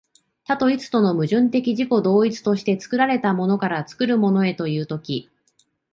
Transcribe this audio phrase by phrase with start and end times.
[0.45, 5.29] 多と一との矛盾的自己同一として、作られたものから作るものへという時、